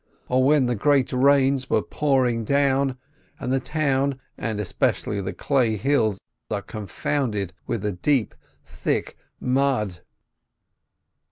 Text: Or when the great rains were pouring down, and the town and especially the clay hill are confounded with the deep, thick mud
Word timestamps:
Or 0.29 0.43
when 0.43 0.65
the 0.65 0.73
great 0.73 1.13
rains 1.13 1.69
were 1.69 1.83
pouring 1.83 2.43
down, 2.43 2.97
and 3.39 3.53
the 3.53 3.59
town 3.59 4.19
and 4.35 4.59
especially 4.59 5.21
the 5.21 5.31
clay 5.31 5.77
hill 5.77 6.17
are 6.49 6.63
confounded 6.63 7.53
with 7.67 7.83
the 7.83 7.91
deep, 7.91 8.33
thick 8.65 9.15
mud 9.39 9.99